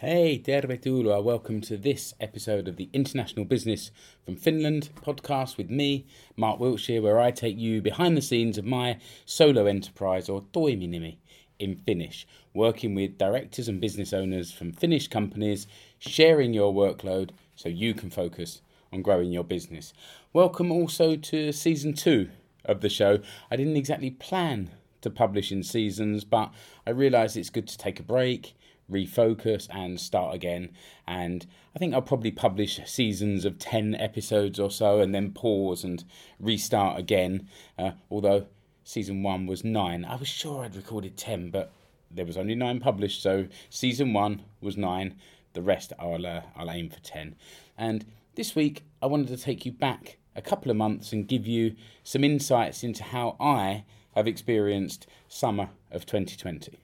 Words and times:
Hey, 0.00 0.38
tervetuloa. 0.42 1.22
Welcome 1.22 1.60
to 1.60 1.76
this 1.76 2.14
episode 2.18 2.68
of 2.68 2.76
the 2.76 2.88
International 2.94 3.44
Business 3.44 3.90
from 4.24 4.34
Finland 4.34 4.88
podcast 5.02 5.58
with 5.58 5.68
me, 5.68 6.06
Mark 6.38 6.58
Wiltshire, 6.58 7.02
where 7.02 7.20
I 7.20 7.30
take 7.30 7.58
you 7.58 7.82
behind 7.82 8.16
the 8.16 8.22
scenes 8.22 8.56
of 8.56 8.64
my 8.64 8.98
solo 9.26 9.66
enterprise 9.66 10.30
or 10.30 10.40
toiminimi 10.54 11.18
in 11.58 11.76
Finnish, 11.76 12.26
working 12.54 12.94
with 12.94 13.18
directors 13.18 13.68
and 13.68 13.78
business 13.78 14.14
owners 14.14 14.50
from 14.50 14.72
Finnish 14.72 15.06
companies, 15.06 15.66
sharing 15.98 16.54
your 16.54 16.72
workload 16.72 17.28
so 17.54 17.68
you 17.68 17.92
can 17.92 18.08
focus 18.08 18.62
on 18.94 19.02
growing 19.02 19.30
your 19.30 19.44
business. 19.44 19.92
Welcome 20.32 20.72
also 20.72 21.14
to 21.14 21.52
season 21.52 21.92
two 21.92 22.30
of 22.64 22.80
the 22.80 22.88
show. 22.88 23.18
I 23.50 23.56
didn't 23.56 23.76
exactly 23.76 24.12
plan 24.12 24.70
to 25.02 25.10
publish 25.10 25.52
in 25.52 25.62
seasons, 25.62 26.24
but 26.24 26.54
I 26.86 26.90
realised 26.90 27.36
it's 27.36 27.50
good 27.50 27.68
to 27.68 27.76
take 27.76 28.00
a 28.00 28.02
break 28.02 28.54
refocus 28.90 29.68
and 29.70 30.00
start 30.00 30.34
again. 30.34 30.70
And 31.06 31.46
I 31.74 31.78
think 31.78 31.94
I'll 31.94 32.02
probably 32.02 32.30
publish 32.30 32.80
seasons 32.86 33.44
of 33.44 33.58
10 33.58 33.94
episodes 33.94 34.58
or 34.58 34.70
so 34.70 35.00
and 35.00 35.14
then 35.14 35.32
pause 35.32 35.84
and 35.84 36.04
restart 36.38 36.98
again. 36.98 37.48
Uh, 37.78 37.92
although 38.10 38.46
season 38.84 39.22
one 39.22 39.46
was 39.46 39.64
nine, 39.64 40.04
I 40.04 40.16
was 40.16 40.28
sure 40.28 40.64
I'd 40.64 40.76
recorded 40.76 41.16
10, 41.16 41.50
but 41.50 41.72
there 42.10 42.26
was 42.26 42.36
only 42.36 42.54
nine 42.54 42.80
published. 42.80 43.22
So 43.22 43.46
season 43.68 44.12
one 44.12 44.42
was 44.60 44.76
nine. 44.76 45.16
The 45.52 45.62
rest 45.62 45.92
I'll, 45.98 46.26
uh, 46.26 46.42
I'll 46.56 46.70
aim 46.70 46.90
for 46.90 47.00
10. 47.00 47.36
And 47.78 48.04
this 48.34 48.54
week 48.54 48.84
I 49.00 49.06
wanted 49.06 49.28
to 49.28 49.36
take 49.36 49.64
you 49.64 49.72
back 49.72 50.18
a 50.36 50.42
couple 50.42 50.70
of 50.70 50.76
months 50.76 51.12
and 51.12 51.26
give 51.26 51.46
you 51.46 51.74
some 52.04 52.24
insights 52.24 52.82
into 52.84 53.02
how 53.02 53.36
I 53.40 53.84
have 54.14 54.26
experienced 54.26 55.06
summer 55.28 55.70
of 55.90 56.06
2020. 56.06 56.78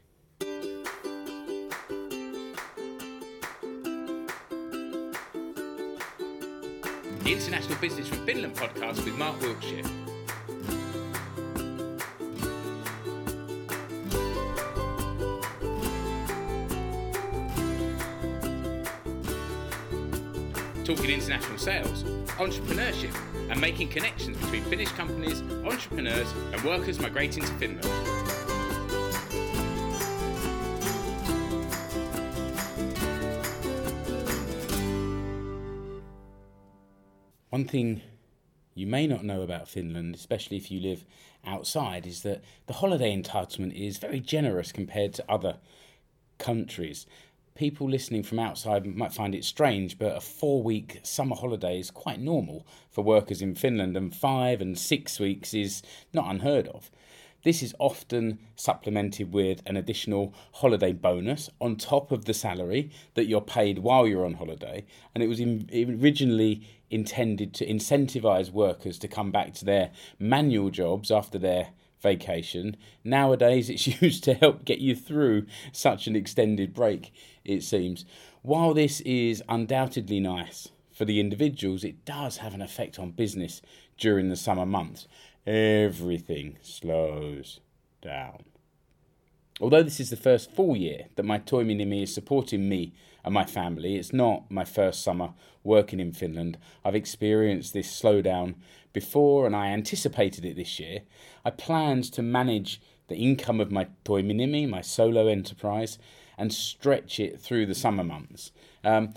The 7.27 7.33
International 7.33 7.77
Business 7.81 8.07
from 8.07 8.25
Finland 8.25 8.55
podcast 8.55 9.05
with 9.05 9.19
Mark 9.19 9.41
Wiltshire. 9.41 9.83
Talking 20.85 21.11
international 21.11 21.59
sales, 21.59 22.05
entrepreneurship, 22.39 23.13
and 23.51 23.61
making 23.61 23.89
connections 23.89 24.37
between 24.37 24.63
Finnish 24.65 24.91
companies, 24.93 25.43
entrepreneurs, 25.65 26.33
and 26.53 26.63
workers 26.63 27.01
migrating 27.01 27.43
to 27.43 27.53
Finland. 27.55 28.16
One 37.57 37.65
thing 37.65 38.03
you 38.75 38.87
may 38.87 39.07
not 39.07 39.25
know 39.25 39.41
about 39.41 39.67
Finland, 39.67 40.15
especially 40.15 40.59
if 40.59 40.71
you 40.71 40.79
live 40.79 41.07
outside, 41.43 42.07
is 42.07 42.21
that 42.21 42.45
the 42.67 42.75
holiday 42.75 43.17
entitlement 43.17 43.73
is 43.73 43.97
very 43.97 44.21
generous 44.21 44.73
compared 44.73 45.15
to 45.15 45.25
other 45.27 45.57
countries. 46.37 47.07
People 47.55 47.89
listening 47.89 48.25
from 48.25 48.41
outside 48.41 48.85
might 48.85 49.15
find 49.15 49.35
it 49.35 49.43
strange, 49.43 49.99
but 49.99 50.19
a 50.19 50.21
four 50.21 50.63
week 50.63 51.01
summer 51.03 51.35
holiday 51.35 51.81
is 51.81 51.91
quite 51.91 52.21
normal 52.21 52.67
for 52.91 53.03
workers 53.03 53.41
in 53.41 53.55
Finland, 53.55 53.97
and 53.97 54.15
five 54.15 54.61
and 54.61 54.79
six 54.79 55.19
weeks 55.19 55.55
is 55.55 55.83
not 56.13 56.31
unheard 56.31 56.69
of. 56.69 56.91
This 57.47 57.63
is 57.63 57.77
often 57.79 58.41
supplemented 58.57 59.33
with 59.33 59.63
an 59.67 59.77
additional 59.77 60.35
holiday 60.55 60.93
bonus 60.93 61.49
on 61.61 61.77
top 61.77 62.11
of 62.11 62.25
the 62.25 62.35
salary 62.35 62.91
that 63.15 63.27
you're 63.27 63.41
paid 63.41 63.79
while 63.79 64.07
you're 64.07 64.25
on 64.25 64.35
holiday. 64.35 64.85
And 65.15 65.23
it 65.23 65.29
was 65.29 65.39
in, 65.39 65.71
originally 65.73 66.67
intended 66.91 67.55
to 67.55 67.67
incentivize 67.67 68.51
workers 68.51 68.99
to 68.99 69.09
come 69.09 69.31
back 69.31 69.55
to 69.55 69.65
their 69.65 69.91
manual 70.19 70.71
jobs 70.71 71.11
after 71.11 71.39
their 71.39 71.69
vacation. 72.01 72.77
Nowadays, 73.05 73.71
it's 73.71 73.87
used 74.03 74.25
to 74.25 74.35
help 74.35 74.65
get 74.65 74.79
you 74.79 74.95
through 74.95 75.47
such 75.73 76.07
an 76.07 76.17
extended 76.17 76.75
break, 76.75 77.13
it 77.45 77.63
seems. 77.63 78.05
While 78.43 78.75
this 78.75 79.01
is 79.01 79.43
undoubtedly 79.49 80.21
nice 80.21 80.69
for 80.93 81.05
the 81.05 81.21
individuals, 81.21 81.85
it 81.85 82.05
does 82.05 82.39
have 82.39 82.55
an 82.55 82.63
effect 82.63 82.99
on 82.99 83.11
business 83.11 83.61
during 83.99 84.29
the 84.29 84.37
summer 84.37 84.67
months 84.67 85.07
everything 85.47 86.59
slows 86.61 87.61
down. 88.03 88.45
Although 89.61 89.85
this 89.85 90.01
is 90.01 90.11
the 90.11 90.17
first 90.17 90.51
full 90.51 90.77
year 90.77 91.07
that 91.15 91.25
my 91.25 91.39
Toiminimi 91.39 92.03
is 92.03 92.13
supporting 92.13 92.69
me 92.69 92.93
and 93.27 93.35
my 93.35 93.45
family, 93.45 93.97
it's 93.97 94.13
not 94.13 94.49
my 94.51 94.65
first 94.65 95.03
summer 95.03 95.31
working 95.65 95.99
in 95.99 96.13
Finland. 96.13 96.57
I've 96.85 96.95
experienced 96.95 97.73
this 97.73 98.01
slowdown 98.01 98.55
before 98.93 99.47
and 99.47 99.57
I 99.57 99.67
anticipated 99.67 100.45
it 100.45 100.55
this 100.55 100.79
year. 100.79 101.01
I 101.45 101.51
planned 101.51 102.05
to 102.13 102.23
manage 102.23 102.81
the 103.09 103.17
income 103.17 103.61
of 103.61 103.73
my 103.73 103.89
Toiminimi, 104.05 104.69
my 104.69 104.81
solo 104.81 105.27
enterprise, 105.27 105.99
and 106.39 106.53
stretch 106.53 107.19
it 107.19 107.41
through 107.41 107.67
the 107.67 107.75
summer 107.75 108.05
months. 108.05 108.53
Um, 108.85 109.13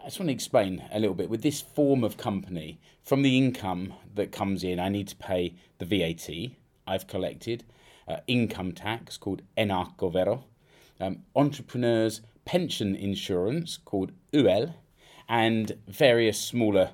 I 0.00 0.06
just 0.06 0.18
want 0.18 0.28
to 0.28 0.34
explain 0.34 0.82
a 0.90 0.98
little 0.98 1.14
bit 1.14 1.28
with 1.28 1.42
this 1.42 1.60
form 1.60 2.02
of 2.02 2.16
company. 2.16 2.80
From 3.02 3.20
the 3.20 3.36
income 3.36 3.92
that 4.14 4.32
comes 4.32 4.64
in, 4.64 4.80
I 4.80 4.88
need 4.88 5.08
to 5.08 5.16
pay 5.16 5.54
the 5.78 5.84
VAT 5.84 6.52
I've 6.86 7.06
collected, 7.06 7.64
uh, 8.08 8.18
income 8.26 8.72
tax 8.72 9.18
called 9.18 9.42
Ennakkovero, 9.58 10.44
um, 10.98 11.24
entrepreneurs' 11.34 12.22
pension 12.46 12.94
insurance 12.94 13.76
called 13.76 14.12
YEL, 14.32 14.74
and 15.28 15.76
various 15.86 16.40
smaller 16.40 16.92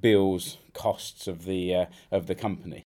bills, 0.00 0.58
costs 0.72 1.28
of 1.28 1.44
the 1.44 1.72
uh, 1.74 1.86
of 2.10 2.26
the 2.26 2.34
company. 2.34 2.82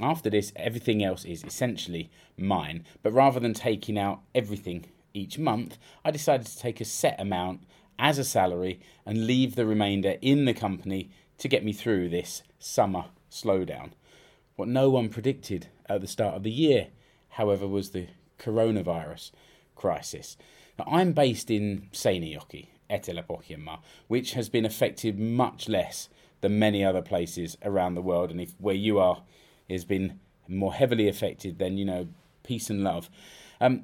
After 0.00 0.30
this, 0.30 0.52
everything 0.56 1.04
else 1.04 1.24
is 1.24 1.44
essentially 1.44 2.10
mine. 2.36 2.84
But 3.02 3.12
rather 3.12 3.38
than 3.38 3.54
taking 3.54 3.98
out 3.98 4.22
everything 4.34 4.86
each 5.12 5.38
month, 5.38 5.78
I 6.04 6.10
decided 6.10 6.46
to 6.46 6.58
take 6.58 6.80
a 6.80 6.84
set 6.84 7.20
amount 7.20 7.62
as 7.98 8.18
a 8.18 8.24
salary 8.24 8.80
and 9.04 9.26
leave 9.26 9.54
the 9.54 9.66
remainder 9.66 10.16
in 10.22 10.46
the 10.46 10.54
company 10.54 11.10
to 11.38 11.48
get 11.48 11.64
me 11.64 11.72
through 11.72 12.08
this 12.08 12.42
summer 12.58 13.06
slowdown. 13.30 13.90
What 14.56 14.68
no 14.68 14.90
one 14.90 15.08
predicted 15.08 15.68
at 15.86 16.00
the 16.00 16.06
start 16.06 16.34
of 16.34 16.42
the 16.42 16.50
year, 16.50 16.88
however, 17.30 17.66
was 17.66 17.90
the 17.90 18.08
coronavirus 18.38 19.32
crisis. 19.74 20.36
Now, 20.80 20.90
I'm 20.90 21.12
based 21.12 21.50
in 21.50 21.88
Seinäjoki, 21.92 22.68
Etelä-Pohjanmaa, 22.88 23.80
which 24.08 24.32
has 24.32 24.48
been 24.48 24.64
affected 24.64 25.18
much 25.18 25.68
less 25.68 26.08
than 26.40 26.58
many 26.58 26.82
other 26.82 27.02
places 27.02 27.58
around 27.62 27.94
the 27.96 28.00
world. 28.00 28.30
And 28.30 28.40
if 28.40 28.54
where 28.58 28.74
you 28.74 28.98
are 28.98 29.22
has 29.68 29.84
been 29.84 30.18
more 30.48 30.72
heavily 30.72 31.06
affected, 31.06 31.58
then 31.58 31.76
you 31.76 31.84
know, 31.84 32.08
peace 32.44 32.70
and 32.70 32.82
love. 32.82 33.10
Um, 33.60 33.82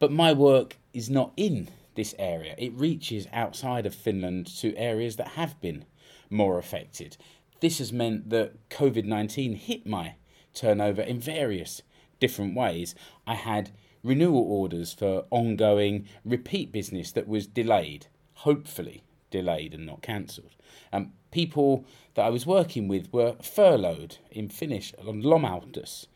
but 0.00 0.10
my 0.10 0.32
work 0.32 0.78
is 0.92 1.08
not 1.08 1.32
in 1.36 1.68
this 1.94 2.12
area. 2.18 2.56
It 2.58 2.72
reaches 2.74 3.28
outside 3.32 3.86
of 3.86 3.94
Finland 3.94 4.48
to 4.58 4.76
areas 4.76 5.14
that 5.14 5.28
have 5.28 5.60
been 5.60 5.84
more 6.28 6.58
affected. 6.58 7.16
This 7.60 7.78
has 7.78 7.92
meant 7.92 8.30
that 8.30 8.68
COVID 8.68 9.04
19 9.04 9.54
hit 9.54 9.86
my 9.86 10.16
turnover 10.54 11.02
in 11.02 11.20
various 11.20 11.82
different 12.18 12.56
ways. 12.56 12.96
I 13.28 13.34
had 13.34 13.70
renewal 14.02 14.42
orders 14.42 14.92
for 14.92 15.24
ongoing 15.30 16.06
repeat 16.24 16.72
business 16.72 17.12
that 17.12 17.28
was 17.28 17.46
delayed, 17.46 18.06
hopefully 18.34 19.02
delayed 19.30 19.74
and 19.74 19.86
not 19.86 20.02
cancelled. 20.02 20.54
Um, 20.92 21.12
people 21.30 21.84
that 22.14 22.24
I 22.24 22.30
was 22.30 22.46
working 22.46 22.88
with 22.88 23.12
were 23.12 23.36
furloughed 23.42 24.18
in 24.30 24.48
Finnish 24.48 24.94
on 25.06 25.22
lomautus 25.22 26.06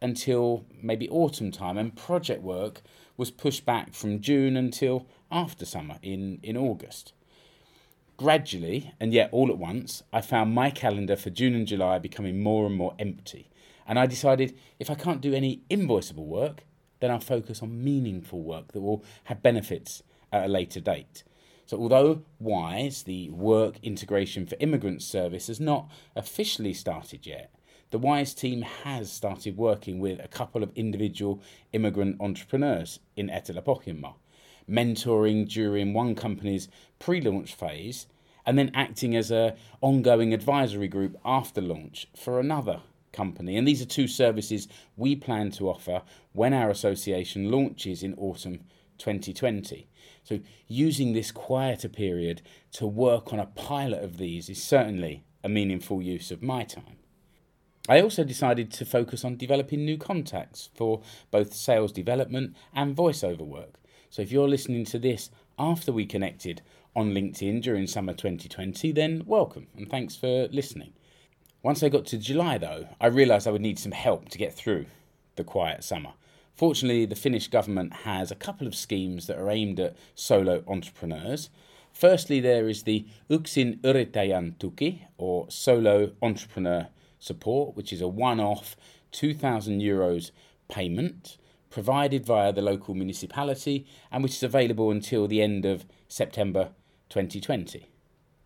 until 0.00 0.64
maybe 0.80 1.08
autumn 1.08 1.50
time, 1.50 1.76
and 1.76 1.96
project 1.96 2.42
work 2.42 2.82
was 3.16 3.30
pushed 3.30 3.64
back 3.64 3.94
from 3.94 4.20
June 4.20 4.56
until 4.56 5.06
after 5.30 5.64
summer 5.64 5.98
in, 6.02 6.38
in 6.42 6.56
August. 6.56 7.12
Gradually, 8.16 8.92
and 9.00 9.12
yet 9.12 9.28
all 9.32 9.48
at 9.48 9.58
once, 9.58 10.02
I 10.12 10.20
found 10.20 10.54
my 10.54 10.70
calendar 10.70 11.16
for 11.16 11.30
June 11.30 11.54
and 11.54 11.66
July 11.66 11.98
becoming 11.98 12.40
more 12.40 12.66
and 12.66 12.74
more 12.74 12.94
empty. 12.98 13.48
And 13.88 13.98
I 13.98 14.06
decided 14.06 14.56
if 14.78 14.90
I 14.90 14.94
can't 14.94 15.22
do 15.22 15.32
any 15.32 15.62
invoiceable 15.70 16.26
work, 16.26 16.64
then 17.00 17.10
I'll 17.10 17.20
focus 17.20 17.62
on 17.62 17.82
meaningful 17.82 18.42
work 18.42 18.72
that 18.72 18.82
will 18.82 19.02
have 19.24 19.42
benefits 19.42 20.02
at 20.30 20.44
a 20.44 20.48
later 20.48 20.78
date. 20.78 21.24
So, 21.64 21.78
although 21.78 22.22
WISE, 22.38 23.02
the 23.02 23.30
Work 23.30 23.78
Integration 23.82 24.46
for 24.46 24.56
Immigrants 24.60 25.06
service, 25.06 25.48
has 25.48 25.58
not 25.58 25.90
officially 26.14 26.74
started 26.74 27.26
yet, 27.26 27.50
the 27.90 27.98
WISE 27.98 28.34
team 28.34 28.62
has 28.84 29.10
started 29.10 29.56
working 29.56 29.98
with 29.98 30.22
a 30.22 30.28
couple 30.28 30.62
of 30.62 30.72
individual 30.74 31.40
immigrant 31.72 32.20
entrepreneurs 32.20 33.00
in 33.16 33.28
Etelä-Pohjanmaa, 33.28 34.14
mentoring 34.68 35.48
during 35.48 35.94
one 35.94 36.14
company's 36.14 36.68
pre-launch 36.98 37.54
phase 37.54 38.06
and 38.44 38.58
then 38.58 38.70
acting 38.74 39.14
as 39.14 39.30
a 39.30 39.54
ongoing 39.80 40.32
advisory 40.32 40.88
group 40.88 41.18
after 41.24 41.60
launch 41.60 42.08
for 42.14 42.40
another 42.40 42.80
company. 43.18 43.56
And 43.56 43.66
these 43.66 43.82
are 43.82 43.96
two 43.98 44.06
services 44.06 44.68
we 44.96 45.16
plan 45.16 45.50
to 45.52 45.68
offer 45.68 46.02
when 46.32 46.54
our 46.54 46.70
association 46.70 47.50
launches 47.50 48.04
in 48.04 48.14
autumn 48.14 48.60
2020. 48.98 49.88
So, 50.22 50.38
using 50.68 51.12
this 51.12 51.32
quieter 51.32 51.88
period 51.88 52.42
to 52.72 52.86
work 52.86 53.32
on 53.32 53.40
a 53.40 53.46
pilot 53.46 54.04
of 54.04 54.18
these 54.18 54.48
is 54.48 54.62
certainly 54.62 55.24
a 55.42 55.48
meaningful 55.48 56.00
use 56.00 56.30
of 56.30 56.42
my 56.42 56.62
time. 56.62 56.98
I 57.88 58.00
also 58.02 58.22
decided 58.22 58.70
to 58.72 58.84
focus 58.84 59.24
on 59.24 59.36
developing 59.36 59.84
new 59.84 59.96
contacts 59.96 60.68
for 60.74 61.00
both 61.30 61.54
sales 61.54 61.92
development 61.92 62.54
and 62.74 62.94
voiceover 62.94 63.46
work. 63.46 63.80
So, 64.10 64.22
if 64.22 64.30
you're 64.30 64.48
listening 64.48 64.84
to 64.86 64.98
this 64.98 65.30
after 65.58 65.92
we 65.92 66.06
connected 66.06 66.62
on 66.94 67.14
LinkedIn 67.14 67.62
during 67.62 67.86
summer 67.88 68.12
2020, 68.12 68.92
then 68.92 69.22
welcome 69.26 69.66
and 69.76 69.90
thanks 69.90 70.14
for 70.14 70.48
listening. 70.52 70.92
Once 71.60 71.82
I 71.82 71.88
got 71.88 72.06
to 72.06 72.18
July, 72.18 72.56
though, 72.56 72.86
I 73.00 73.08
realised 73.08 73.48
I 73.48 73.50
would 73.50 73.60
need 73.60 73.80
some 73.80 73.90
help 73.90 74.28
to 74.28 74.38
get 74.38 74.54
through 74.54 74.86
the 75.34 75.42
quiet 75.42 75.82
summer. 75.82 76.12
Fortunately, 76.54 77.04
the 77.04 77.16
Finnish 77.16 77.48
government 77.48 77.92
has 78.04 78.30
a 78.30 78.36
couple 78.36 78.68
of 78.68 78.76
schemes 78.76 79.26
that 79.26 79.38
are 79.38 79.50
aimed 79.50 79.80
at 79.80 79.96
solo 80.14 80.62
entrepreneurs. 80.68 81.50
Firstly, 81.92 82.38
there 82.38 82.68
is 82.68 82.84
the 82.84 83.06
Yksin 83.28 83.80
Yrittäjän 83.80 84.54
Tuki, 84.58 85.00
or 85.16 85.50
Solo 85.50 86.12
Entrepreneur 86.22 86.88
Support, 87.18 87.76
which 87.76 87.92
is 87.92 88.00
a 88.00 88.08
one 88.08 88.38
off 88.38 88.76
2,000 89.10 89.80
euros 89.80 90.30
payment 90.68 91.38
provided 91.70 92.24
via 92.24 92.52
the 92.52 92.62
local 92.62 92.94
municipality 92.94 93.84
and 94.12 94.22
which 94.22 94.34
is 94.34 94.42
available 94.44 94.92
until 94.92 95.26
the 95.26 95.42
end 95.42 95.64
of 95.64 95.84
September 96.06 96.70
2020. 97.08 97.88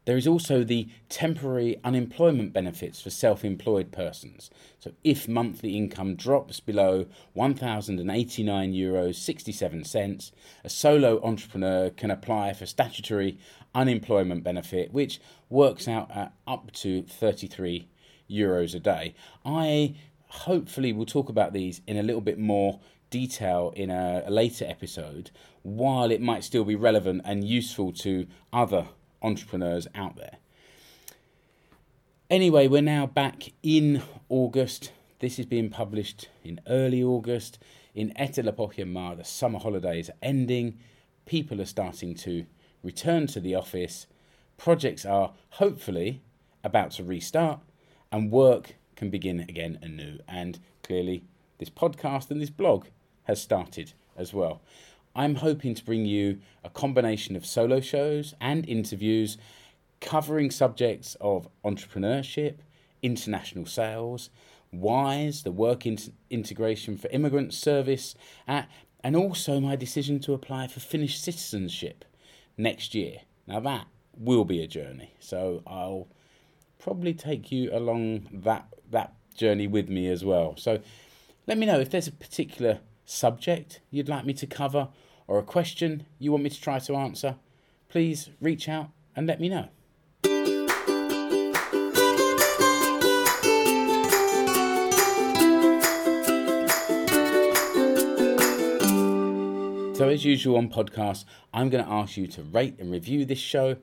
There 0.05 0.17
is 0.17 0.27
also 0.27 0.65
the 0.65 0.89
temporary 1.09 1.79
unemployment 1.85 2.53
benefits 2.53 3.01
for 3.01 3.11
self 3.11 3.45
employed 3.45 3.93
persons. 3.93 4.51
So, 4.81 4.93
if 5.05 5.29
monthly 5.29 5.77
income 5.77 6.17
drops 6.17 6.59
below 6.59 7.07
€1,089 7.37 8.75
Euros 8.75 9.15
67 9.15 9.85
cents, 9.85 10.33
a 10.65 10.69
solo 10.69 11.23
entrepreneur 11.23 11.91
can 11.91 12.11
apply 12.11 12.53
for 12.53 12.67
statutory 12.67 13.39
unemployment 13.75 14.43
benefit, 14.43 14.93
which 14.93 15.21
works 15.49 15.87
out 15.87 16.11
at 16.11 16.33
up 16.49 16.73
to 16.73 17.03
33 17.03 17.87
euros 18.29 18.75
a 18.75 18.81
day. 18.81 19.15
I 19.45 19.95
hopefully 20.27 20.93
will 20.93 21.07
talk 21.07 21.29
about 21.29 21.53
these 21.53 21.81
in 21.87 21.97
a 21.97 22.03
little 22.03 22.21
bit 22.21 22.39
more 22.39 22.81
detail 23.11 23.73
in 23.77 23.91
a, 23.91 24.25
a 24.27 24.31
later 24.33 24.65
episode, 24.67 25.31
while 25.63 26.11
it 26.11 26.21
might 26.21 26.43
still 26.43 26.65
be 26.65 26.75
relevant 26.75 27.23
and 27.25 27.45
useful 27.45 27.93
to 27.93 28.27
other 28.53 28.89
entrepreneurs 29.23 29.87
out 29.95 30.17
there. 30.17 30.39
Anyway, 32.31 32.67
we're 32.67 32.83
now 32.83 33.07
back 33.07 33.53
in 33.63 34.03
August. 34.29 34.93
This 35.19 35.39
is 35.39 35.47
being 35.47 35.71
published 35.71 36.29
in 36.43 36.61
early 36.67 37.03
August. 37.03 37.59
In 37.95 38.13
Etelä-Pohjanmaa, 38.19 39.17
the 39.17 39.25
summer 39.25 39.59
holidays 39.59 40.09
are 40.09 40.17
ending. 40.23 40.79
People 41.27 41.61
are 41.61 41.67
starting 41.67 42.15
to 42.17 42.47
return 42.83 43.27
to 43.29 43.41
the 43.41 43.55
office. 43.55 44.07
Projects 44.57 45.05
are 45.05 45.33
hopefully 45.51 46.23
about 46.65 46.93
to 46.93 47.05
restart, 47.05 47.61
and 48.11 48.31
work 48.31 48.77
can 48.97 49.11
begin 49.11 49.41
again 49.41 49.79
anew. 49.83 50.19
And 50.27 50.59
clearly, 50.83 51.25
this 51.59 51.71
podcast 51.71 52.31
and 52.31 52.41
this 52.41 52.51
blog 52.51 52.87
has 53.25 53.43
started 53.43 53.93
as 54.17 54.33
well. 54.33 54.63
I'm 55.15 55.37
hoping 55.37 55.75
to 55.75 55.85
bring 55.85 56.07
you 56.07 56.39
a 56.65 56.71
combination 56.71 57.37
of 57.37 57.45
solo 57.45 57.81
shows 57.81 58.35
and 58.41 58.69
interviews 58.69 59.37
covering 60.01 60.51
subjects 60.51 61.17
of 61.21 61.49
entrepreneurship, 61.65 62.57
international 63.03 63.67
sales, 63.67 64.31
WISE, 64.73 65.43
the 65.43 65.53
work 65.53 65.87
in- 65.87 65.99
integration 66.31 66.97
for 66.97 67.09
immigrant 67.09 67.53
service, 67.53 68.15
uh, 68.49 68.63
and 69.05 69.15
also 69.17 69.61
my 69.61 69.77
decision 69.77 70.19
to 70.21 70.33
apply 70.33 70.67
for 70.67 70.81
Finnish 70.81 71.19
citizenship 71.19 72.05
next 72.57 72.95
year. 72.95 73.19
Now, 73.47 73.61
that 73.61 73.87
will 74.17 74.45
be 74.45 74.63
a 74.63 74.67
journey, 74.67 75.15
so 75.19 75.63
I'll 75.67 76.09
probably 76.79 77.15
take 77.15 77.53
you 77.53 77.71
along 77.73 78.29
that, 78.33 78.67
that 78.91 79.15
journey 79.37 79.67
with 79.67 79.89
me 79.89 80.09
as 80.09 80.25
well. 80.25 80.57
So, 80.57 80.81
let 81.47 81.59
me 81.59 81.67
know 81.67 81.81
if 81.81 81.91
there's 81.91 82.07
a 82.07 82.13
particular 82.13 82.81
subject 83.05 83.81
you'd 83.91 84.09
like 84.09 84.25
me 84.25 84.33
to 84.35 84.47
cover 84.47 84.89
or 85.27 85.39
a 85.39 85.43
question 85.43 86.07
you 86.19 86.33
want 86.33 86.45
me 86.45 86.51
to 86.51 86.61
try 86.61 86.79
to 86.79 86.95
answer, 86.95 87.37
please 87.89 88.31
reach 88.41 88.69
out 88.69 88.91
and 89.15 89.27
let 89.27 89.41
me 89.41 89.49
know. 89.49 89.69
So, 99.95 100.09
as 100.09 100.25
usual 100.25 100.57
on 100.57 100.69
podcasts, 100.69 101.25
I'm 101.55 101.69
going 101.69 101.85
to 101.85 101.91
ask 101.91 102.17
you 102.17 102.27
to 102.29 102.43
rate 102.43 102.79
and 102.81 102.91
review 102.91 103.25
this 103.25 103.39
show, 103.39 103.77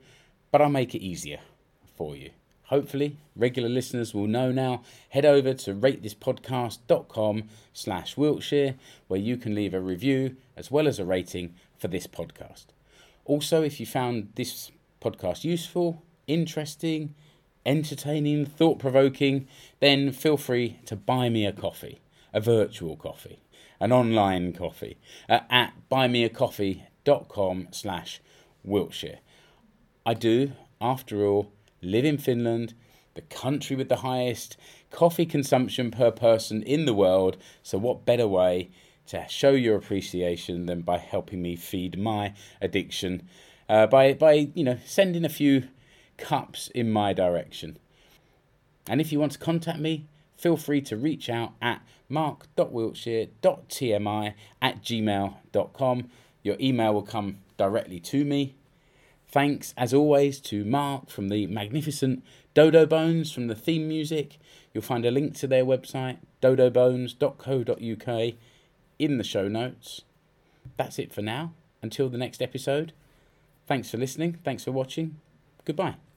but 0.50 0.60
I'll 0.60 0.68
make 0.68 0.94
it 0.94 1.02
easier 1.02 1.38
for 1.96 2.14
you 2.14 2.30
hopefully 2.70 3.16
regular 3.36 3.68
listeners 3.68 4.14
will 4.14 4.26
know 4.26 4.50
now. 4.50 4.82
Head 5.10 5.26
over 5.26 5.52
to 5.54 5.74
ratethispodcast.com 5.74 7.44
slash 7.72 8.16
wiltshire 8.16 8.76
where 9.08 9.20
you 9.20 9.36
can 9.36 9.54
leave 9.54 9.74
a 9.74 9.80
review 9.80 10.36
as 10.56 10.70
well 10.70 10.88
as 10.88 10.98
a 10.98 11.04
rating 11.04 11.54
for 11.76 11.88
this 11.88 12.06
podcast. 12.06 12.66
Also 13.24 13.62
if 13.62 13.78
you 13.80 13.86
found 13.86 14.30
this 14.36 14.70
podcast 15.02 15.44
useful 15.44 16.02
interesting 16.26 17.14
entertaining 17.66 18.46
thought-provoking 18.46 19.46
then 19.80 20.12
feel 20.12 20.36
free 20.36 20.78
to 20.86 20.96
buy 20.96 21.28
me 21.28 21.44
a 21.44 21.52
coffee 21.52 22.00
a 22.32 22.40
virtual 22.40 22.96
coffee 22.96 23.40
an 23.80 23.92
online 23.92 24.52
coffee 24.52 24.96
uh, 25.28 25.40
at 25.50 25.72
buymeacoffee.com 25.90 27.68
slash 27.70 28.20
wiltshire. 28.62 29.18
I 30.04 30.14
do 30.14 30.52
after 30.80 31.24
all 31.24 31.52
live 31.82 32.04
in 32.04 32.18
Finland, 32.18 32.74
the 33.14 33.22
country 33.22 33.74
with 33.76 33.88
the 33.88 33.96
highest 33.96 34.56
coffee 34.90 35.26
consumption 35.26 35.90
per 35.90 36.10
person 36.10 36.62
in 36.62 36.86
the 36.86 36.94
world. 36.94 37.36
So, 37.62 37.78
what 37.78 38.04
better 38.04 38.28
way 38.28 38.70
to 39.06 39.26
show 39.28 39.50
your 39.50 39.76
appreciation 39.76 40.66
than 40.66 40.82
by 40.82 40.98
helping 40.98 41.42
me 41.42 41.56
feed 41.56 41.98
my 41.98 42.34
addiction 42.60 43.22
uh, 43.68 43.86
by, 43.86 44.12
by 44.12 44.50
you 44.54 44.64
know 44.64 44.78
sending 44.84 45.24
a 45.24 45.28
few 45.28 45.68
cups 46.16 46.68
in 46.74 46.90
my 46.90 47.12
direction. 47.12 47.78
And 48.88 49.00
if 49.00 49.12
you 49.12 49.20
want 49.20 49.30
to 49.32 49.38
contact 49.38 49.78
me, 49.78 50.06
feel 50.36 50.56
free 50.56 50.80
to 50.82 50.96
reach 50.96 51.30
out 51.30 51.52
at 51.62 51.82
mark.wiltshire.tmi 52.08 54.34
at 54.60 54.82
gmail.com. 54.82 56.10
Your 56.42 56.56
email 56.60 56.94
will 56.94 57.02
come 57.02 57.38
directly 57.56 58.00
to 58.00 58.24
me 58.24 58.56
Thanks, 59.30 59.74
as 59.76 59.94
always, 59.94 60.40
to 60.40 60.64
Mark 60.64 61.08
from 61.08 61.28
the 61.28 61.46
magnificent 61.46 62.24
Dodo 62.52 62.84
Bones 62.84 63.30
from 63.30 63.46
the 63.46 63.54
theme 63.54 63.86
music. 63.86 64.38
You'll 64.74 64.82
find 64.82 65.06
a 65.06 65.10
link 65.10 65.36
to 65.36 65.46
their 65.46 65.64
website, 65.64 66.18
dodobones.co.uk, 66.42 68.34
in 68.98 69.18
the 69.18 69.24
show 69.24 69.46
notes. 69.46 70.02
That's 70.76 70.98
it 70.98 71.12
for 71.12 71.22
now. 71.22 71.52
Until 71.80 72.08
the 72.08 72.18
next 72.18 72.42
episode. 72.42 72.92
Thanks 73.66 73.90
for 73.90 73.98
listening. 73.98 74.38
Thanks 74.44 74.64
for 74.64 74.72
watching. 74.72 75.16
Goodbye. 75.64 76.09